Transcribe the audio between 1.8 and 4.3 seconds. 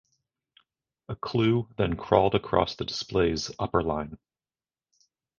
crawled across the display's upper line.